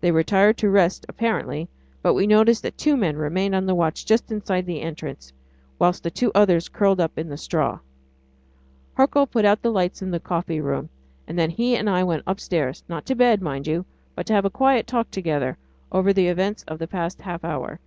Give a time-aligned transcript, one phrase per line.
[0.00, 1.68] They retired to rest apparently,
[2.00, 5.32] but we noticed that two men remained on the watch just inside the entrance,
[5.76, 7.80] whilst the two others curled up in the straw.
[8.94, 10.88] Hercule put out the lights in the coffee room,
[11.26, 13.84] and then he and I went upstairs not to bed, mind you
[14.14, 15.58] but to have a quiet talk together
[15.90, 17.80] over the events of the past half hour.